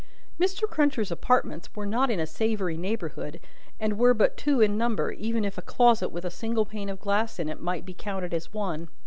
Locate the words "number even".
4.75-5.45